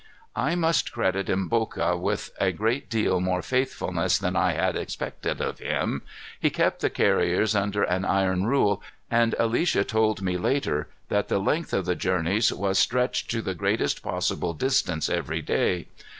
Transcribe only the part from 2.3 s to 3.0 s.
a great